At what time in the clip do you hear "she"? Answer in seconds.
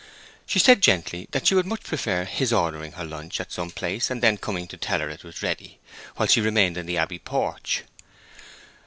0.47-0.57, 1.45-1.53, 6.27-6.41